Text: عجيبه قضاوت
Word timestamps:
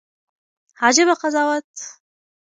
عجيبه 0.77 1.13
قضاوت 1.13 1.77